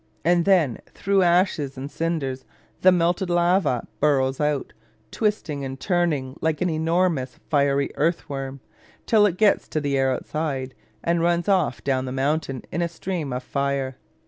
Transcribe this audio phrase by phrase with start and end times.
[0.25, 2.43] And then, through ashes and cinders,
[2.81, 4.73] the melted lava burrows out,
[5.11, 8.61] twisting and twirling like an enormous fiery earth worm,
[9.05, 12.87] till it gets to the air outside, and runs off down the mountain in a
[12.87, 13.97] stream of fire.